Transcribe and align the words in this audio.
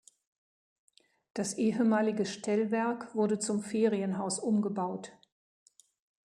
Das 1.35 1.59
ehemalige 1.59 2.25
Stellwerk 2.25 3.13
wurde 3.13 3.37
zum 3.37 3.61
Ferienhaus 3.61 4.39
umgebaut. 4.39 5.13